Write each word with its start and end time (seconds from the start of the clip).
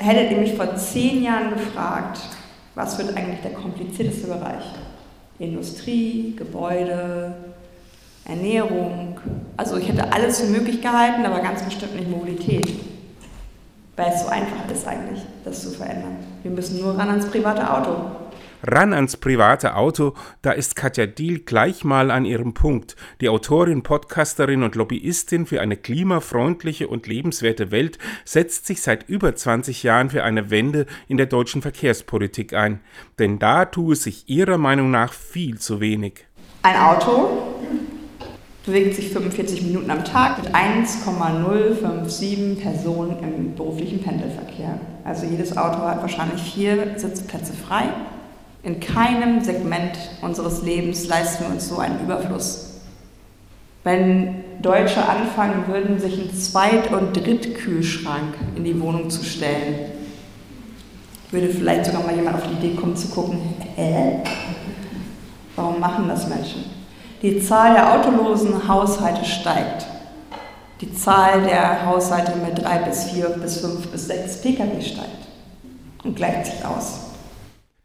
hättet 0.00 0.32
ihr 0.32 0.38
mich 0.38 0.54
vor 0.54 0.74
zehn 0.76 1.22
Jahren 1.22 1.50
gefragt, 1.50 2.20
was 2.74 2.98
wird 2.98 3.16
eigentlich 3.16 3.40
der 3.42 3.52
komplizierteste 3.52 4.26
Bereich? 4.26 4.64
Industrie, 5.38 6.34
Gebäude, 6.36 7.34
Ernährung. 8.24 9.18
Also 9.56 9.76
ich 9.76 9.88
hätte 9.88 10.12
alles 10.12 10.40
für 10.40 10.46
möglich 10.46 10.80
gehalten, 10.80 11.24
aber 11.24 11.40
ganz 11.40 11.62
bestimmt 11.62 11.96
nicht 11.96 12.10
Mobilität. 12.10 12.68
Weil 13.96 14.12
es 14.12 14.22
so 14.22 14.28
einfach 14.28 14.70
ist 14.72 14.86
eigentlich, 14.86 15.22
das 15.44 15.62
zu 15.62 15.70
verändern. 15.70 16.16
Wir 16.42 16.50
müssen 16.50 16.80
nur 16.80 16.96
ran 16.96 17.08
ans 17.08 17.26
private 17.26 17.70
Auto. 17.70 18.19
Ran 18.62 18.92
ans 18.92 19.16
private 19.16 19.74
Auto, 19.74 20.12
da 20.42 20.52
ist 20.52 20.76
Katja 20.76 21.06
Diel 21.06 21.40
gleich 21.40 21.82
mal 21.82 22.10
an 22.10 22.26
ihrem 22.26 22.52
Punkt. 22.52 22.94
Die 23.22 23.30
Autorin, 23.30 23.82
Podcasterin 23.82 24.62
und 24.62 24.74
Lobbyistin 24.74 25.46
für 25.46 25.62
eine 25.62 25.78
klimafreundliche 25.78 26.88
und 26.88 27.06
lebenswerte 27.06 27.70
Welt 27.70 27.98
setzt 28.24 28.66
sich 28.66 28.82
seit 28.82 29.08
über 29.08 29.34
20 29.34 29.82
Jahren 29.82 30.10
für 30.10 30.24
eine 30.24 30.50
Wende 30.50 30.84
in 31.08 31.16
der 31.16 31.24
deutschen 31.26 31.62
Verkehrspolitik 31.62 32.52
ein. 32.52 32.80
Denn 33.18 33.38
da 33.38 33.64
tue 33.64 33.96
sich 33.96 34.28
ihrer 34.28 34.58
Meinung 34.58 34.90
nach 34.90 35.14
viel 35.14 35.58
zu 35.58 35.80
wenig. 35.80 36.26
Ein 36.62 36.76
Auto 36.76 37.30
bewegt 38.66 38.94
sich 38.94 39.10
45 39.10 39.62
Minuten 39.62 39.90
am 39.90 40.04
Tag 40.04 40.42
mit 40.42 40.54
1,057 40.54 42.60
Personen 42.60 43.16
im 43.22 43.54
beruflichen 43.54 44.02
Pendelverkehr. 44.02 44.78
Also 45.02 45.24
jedes 45.24 45.56
Auto 45.56 45.78
hat 45.78 46.02
wahrscheinlich 46.02 46.42
vier 46.42 46.98
Sitzplätze 46.98 47.54
frei. 47.54 47.84
In 48.62 48.78
keinem 48.78 49.42
Segment 49.42 49.96
unseres 50.20 50.62
Lebens 50.62 51.08
leisten 51.08 51.44
wir 51.44 51.50
uns 51.50 51.68
so 51.68 51.78
einen 51.78 52.00
Überfluss. 52.00 52.80
Wenn 53.84 54.44
Deutsche 54.60 55.08
anfangen 55.08 55.66
würden, 55.66 55.98
sich 55.98 56.20
einen 56.20 56.38
Zweit- 56.38 56.92
und 56.92 57.14
Drittkühlschrank 57.14 58.34
in 58.56 58.64
die 58.64 58.78
Wohnung 58.78 59.08
zu 59.08 59.24
stellen, 59.24 59.92
würde 61.30 61.48
vielleicht 61.48 61.86
sogar 61.86 62.02
mal 62.02 62.14
jemand 62.14 62.36
auf 62.36 62.42
die 62.48 62.66
Idee 62.66 62.76
kommen 62.76 62.96
zu 62.96 63.08
gucken, 63.08 63.38
hä? 63.76 64.18
Warum 65.56 65.80
machen 65.80 66.08
das 66.08 66.28
Menschen? 66.28 66.64
Die 67.22 67.40
Zahl 67.40 67.74
der 67.74 67.94
autolosen 67.94 68.68
Haushalte 68.68 69.24
steigt. 69.24 69.86
Die 70.82 70.92
Zahl 70.94 71.42
der 71.42 71.86
Haushalte 71.86 72.32
mit 72.36 72.62
drei 72.62 72.78
bis 72.78 73.04
vier 73.04 73.28
bis 73.28 73.60
fünf 73.60 73.88
bis 73.88 74.06
sechs 74.06 74.40
Pkw 74.42 74.80
steigt 74.80 75.28
und 76.04 76.16
gleicht 76.16 76.46
sich 76.46 76.64
aus. 76.64 77.09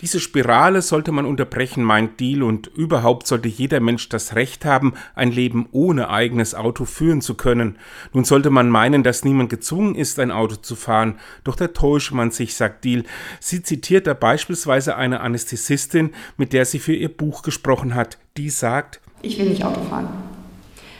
Diese 0.05 0.19
Spirale 0.19 0.83
sollte 0.83 1.11
man 1.11 1.25
unterbrechen, 1.25 1.83
meint 1.83 2.19
Deal, 2.19 2.43
und 2.43 2.67
überhaupt 2.67 3.25
sollte 3.25 3.47
jeder 3.47 3.79
Mensch 3.79 4.07
das 4.07 4.35
Recht 4.35 4.63
haben, 4.63 4.93
ein 5.15 5.31
Leben 5.31 5.67
ohne 5.71 6.11
eigenes 6.11 6.53
Auto 6.53 6.85
führen 6.85 7.21
zu 7.21 7.33
können. 7.33 7.79
Nun 8.13 8.23
sollte 8.23 8.51
man 8.51 8.69
meinen, 8.69 9.01
dass 9.01 9.25
niemand 9.25 9.49
gezwungen 9.49 9.95
ist, 9.95 10.19
ein 10.19 10.29
Auto 10.29 10.57
zu 10.57 10.75
fahren, 10.75 11.15
doch 11.43 11.55
da 11.55 11.69
täuscht 11.69 12.11
man 12.11 12.29
sich, 12.29 12.53
sagt 12.53 12.85
Deal. 12.85 13.03
Sie 13.39 13.63
zitiert 13.63 14.05
da 14.05 14.13
beispielsweise 14.13 14.95
eine 14.95 15.21
Anästhesistin, 15.21 16.11
mit 16.37 16.53
der 16.53 16.65
sie 16.65 16.77
für 16.77 16.93
ihr 16.93 17.09
Buch 17.09 17.41
gesprochen 17.41 17.95
hat. 17.95 18.19
Die 18.37 18.51
sagt, 18.51 19.01
ich 19.23 19.39
will 19.39 19.49
nicht 19.49 19.65
Auto 19.65 19.81
fahren. 19.81 20.09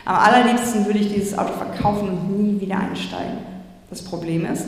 Am 0.06 0.16
allerliebsten 0.16 0.88
würde 0.88 0.98
ich 0.98 1.14
dieses 1.14 1.38
Auto 1.38 1.53
verkaufen 1.53 2.09
und 2.09 2.36
nie 2.36 2.59
wieder 2.59 2.80
einsteigen. 2.80 3.38
Das 3.92 4.03
Problem 4.03 4.48
ist, 4.48 4.66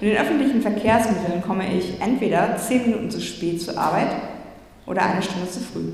mit 0.00 0.12
den 0.12 0.18
öffentlichen 0.18 0.62
Verkehrsmitteln 0.62 1.42
komme 1.46 1.64
ich 1.76 2.00
entweder 2.00 2.56
zehn 2.56 2.82
Minuten 2.86 3.10
zu 3.10 3.20
spät 3.20 3.60
zur 3.60 3.76
Arbeit 3.76 4.08
oder 4.86 5.02
eine 5.02 5.22
Stunde 5.22 5.50
zu 5.50 5.60
früh. 5.60 5.92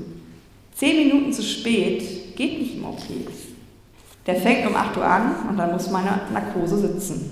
Zehn 0.73 1.07
Minuten 1.07 1.33
zu 1.33 1.43
spät 1.43 2.35
geht 2.35 2.59
nicht 2.59 2.77
im 2.77 2.85
OP. 2.85 3.01
Der 4.25 4.35
fängt 4.35 4.67
um 4.67 4.75
8 4.75 4.97
Uhr 4.97 5.05
an 5.05 5.35
und 5.49 5.57
dann 5.57 5.71
muss 5.71 5.89
meine 5.89 6.21
Narkose 6.31 6.77
sitzen. 6.77 7.31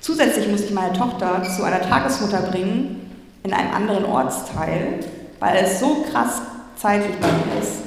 Zusätzlich 0.00 0.48
muss 0.48 0.62
ich 0.62 0.72
meine 0.72 0.92
Tochter 0.92 1.42
zu 1.44 1.64
einer 1.64 1.82
Tagesmutter 1.82 2.42
bringen 2.42 3.10
in 3.42 3.52
einem 3.52 3.72
anderen 3.74 4.04
Ortsteil, 4.04 5.00
weil 5.38 5.64
es 5.64 5.80
so 5.80 6.04
krass 6.10 6.40
zeitlich 6.76 7.16
bei 7.20 7.26
mir 7.26 7.60
ist, 7.60 7.82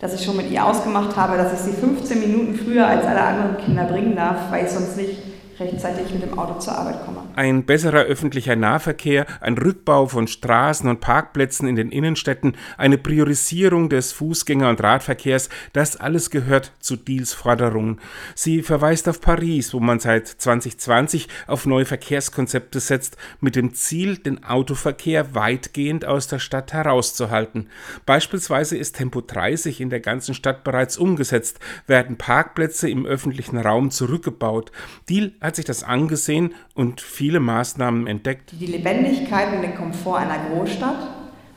dass 0.00 0.14
ich 0.14 0.24
schon 0.24 0.36
mit 0.36 0.50
ihr 0.50 0.64
ausgemacht 0.64 1.16
habe, 1.16 1.36
dass 1.36 1.52
ich 1.52 1.58
sie 1.60 1.72
15 1.72 2.20
Minuten 2.20 2.54
früher 2.54 2.86
als 2.86 3.04
alle 3.06 3.22
anderen 3.22 3.56
Kinder 3.58 3.84
bringen 3.84 4.16
darf, 4.16 4.50
weil 4.50 4.64
ich 4.66 4.70
sonst 4.70 4.96
nicht 4.96 5.31
rechtzeitig 5.62 6.12
mit 6.12 6.22
dem 6.22 6.38
Auto 6.38 6.58
zur 6.58 6.76
Arbeit 6.76 7.04
komme. 7.04 7.22
Ein 7.34 7.64
besserer 7.64 8.02
öffentlicher 8.02 8.56
Nahverkehr, 8.56 9.26
ein 9.40 9.56
Rückbau 9.56 10.06
von 10.06 10.26
Straßen 10.26 10.88
und 10.88 11.00
Parkplätzen 11.00 11.66
in 11.66 11.76
den 11.76 11.90
Innenstädten, 11.90 12.56
eine 12.76 12.98
Priorisierung 12.98 13.88
des 13.88 14.14
Fußgänger- 14.14 14.68
und 14.68 14.82
Radverkehrs, 14.82 15.48
das 15.72 15.96
alles 15.96 16.30
gehört 16.30 16.72
zu 16.80 16.96
Deals 16.96 17.32
Forderungen. 17.32 18.00
Sie 18.34 18.62
verweist 18.62 19.08
auf 19.08 19.20
Paris, 19.20 19.72
wo 19.72 19.80
man 19.80 19.98
seit 19.98 20.28
2020 20.28 21.28
auf 21.46 21.66
neue 21.66 21.86
Verkehrskonzepte 21.86 22.80
setzt, 22.80 23.16
mit 23.40 23.56
dem 23.56 23.74
Ziel, 23.74 24.18
den 24.18 24.44
Autoverkehr 24.44 25.34
weitgehend 25.34 26.04
aus 26.04 26.26
der 26.26 26.38
Stadt 26.38 26.72
herauszuhalten. 26.72 27.68
Beispielsweise 28.04 28.76
ist 28.76 28.96
Tempo 28.96 29.20
30 29.20 29.80
in 29.80 29.90
der 29.90 30.00
ganzen 30.00 30.34
Stadt 30.34 30.64
bereits 30.64 30.98
umgesetzt, 30.98 31.60
werden 31.86 32.16
Parkplätze 32.18 32.90
im 32.90 33.06
öffentlichen 33.06 33.58
Raum 33.58 33.90
zurückgebaut. 33.90 34.72
Deal 35.08 35.32
hat 35.40 35.51
sich 35.56 35.64
das 35.64 35.82
angesehen 35.84 36.54
und 36.74 37.00
viele 37.00 37.40
Maßnahmen 37.40 38.06
entdeckt. 38.06 38.52
Die 38.58 38.66
Lebendigkeit 38.66 39.52
und 39.54 39.62
den 39.62 39.74
Komfort 39.74 40.18
einer 40.18 40.38
Großstadt 40.50 41.08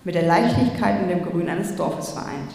mit 0.04 0.16
der 0.16 0.24
Leichtigkeit 0.24 1.02
und 1.02 1.10
dem 1.10 1.24
Grün 1.24 1.50
eines 1.50 1.76
Dorfes 1.76 2.12
vereint. 2.12 2.52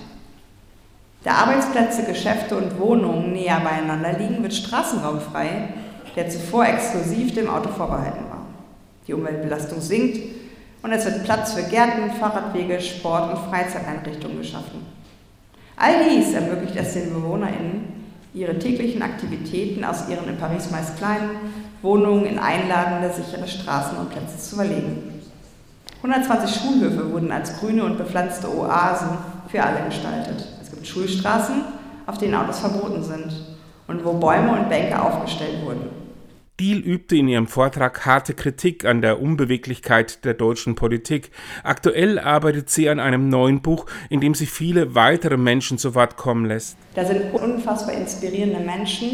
Da 1.23 1.33
Arbeitsplätze, 1.33 2.05
Geschäfte 2.05 2.57
und 2.57 2.79
Wohnungen 2.79 3.33
näher 3.33 3.61
beieinander 3.61 4.19
liegen, 4.19 4.43
wird 4.43 4.55
Straßenraum 4.55 5.21
frei, 5.21 5.69
der 6.17 6.29
zuvor 6.31 6.67
exklusiv 6.67 7.35
dem 7.35 7.49
Auto 7.49 7.69
vorbehalten 7.69 8.25
war. 8.31 8.47
Die 9.07 9.13
Umweltbelastung 9.13 9.81
sinkt 9.81 10.19
und 10.83 10.93
es 10.93 11.05
wird 11.05 11.25
Platz 11.25 11.53
für 11.53 11.69
Gärten, 11.69 12.11
Fahrradwege, 12.19 12.81
Sport- 12.81 13.33
und 13.33 13.51
Freizeiteinrichtungen 13.51 14.39
geschaffen. 14.39 14.87
All 15.77 16.09
dies 16.09 16.33
ermöglicht 16.33 16.77
es 16.77 16.95
den 16.95 17.13
BewohnerInnen, 17.13 18.00
ihre 18.35 18.59
täglichen 18.59 19.03
Aktivitäten 19.03 19.85
aus 19.85 20.09
ihren 20.09 20.29
in 20.29 20.37
Paris 20.37 20.71
meist 20.71 20.97
kleinen 20.97 21.31
Wohnungen 21.83 22.27
in 22.27 22.39
einladende, 22.39 23.13
sichere 23.13 23.49
Straßen 23.49 23.99
und 23.99 24.11
Plätze 24.11 24.39
zu 24.39 24.57
verlegen. 24.57 25.21
120 26.03 26.61
Schulhöfe 26.61 27.13
wurden 27.13 27.31
als 27.33 27.59
grüne 27.59 27.85
und 27.85 27.99
bepflanzte 27.99 28.49
Oasen 28.49 29.19
für 29.49 29.63
alle 29.63 29.85
gestaltet. 29.85 30.47
Es 30.63 30.71
gibt 30.71 30.87
Schulstraßen, 30.87 31.63
auf 32.07 32.19
denen 32.19 32.35
Autos 32.35 32.61
verboten 32.61 33.03
sind 33.03 33.33
und 33.87 34.05
wo 34.05 34.15
Bäume 34.15 34.53
und 34.53 34.69
Bänke 34.69 35.01
aufgestellt 35.01 35.65
wurden. 35.65 36.00
Diel 36.61 36.79
übte 36.79 37.17
in 37.17 37.27
ihrem 37.27 37.47
Vortrag 37.47 38.05
harte 38.05 38.35
Kritik 38.35 38.85
an 38.85 39.01
der 39.01 39.23
Unbeweglichkeit 39.23 40.27
der 40.27 40.35
deutschen 40.35 40.75
Politik. 40.75 41.31
Aktuell 41.65 42.19
arbeitet 42.19 42.69
sie 42.69 42.91
an 42.91 43.01
einem 43.01 43.31
neuen 43.31 43.63
Buch, 43.63 43.87
in 44.11 44.21
dem 44.21 44.35
sie 44.35 44.45
viele 44.45 44.95
weitere 44.95 45.39
Menschen 45.39 45.79
zu 45.79 45.95
Wort 45.95 46.19
kommen 46.19 46.45
lässt. 46.45 46.77
Da 46.95 47.07
sind 47.07 47.33
unfassbar 47.33 47.95
inspirierende 47.95 48.61
Menschen, 48.61 49.09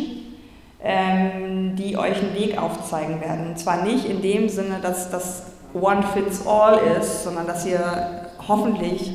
ähm, 0.83 1.77
die 1.77 1.97
euch 1.97 2.17
einen 2.17 2.34
Weg 2.34 2.61
aufzeigen 2.61 3.21
werden. 3.21 3.47
Und 3.47 3.59
zwar 3.61 3.84
nicht 3.84 4.07
in 4.07 4.21
dem 4.23 4.49
Sinne, 4.49 4.81
dass 4.83 5.11
das 5.11 5.45
One 5.73 6.03
Fits 6.03 6.45
All 6.49 6.81
ist, 7.01 7.23
sondern 7.23 7.47
dass 7.47 7.65
ihr 7.65 8.27
hoffentlich 8.49 9.13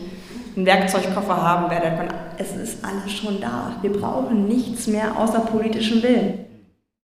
einen 0.56 0.66
Werkzeugkoffer 0.66 1.36
haben 1.36 1.70
werdet. 1.70 2.14
Es 2.38 2.56
ist 2.56 2.86
alles 2.86 3.12
schon 3.12 3.42
da. 3.42 3.76
Wir 3.82 3.92
brauchen 3.92 4.48
nichts 4.48 4.88
mehr 4.88 5.18
außer 5.18 5.42
politischen 5.42 6.02
Willen. 6.02 6.51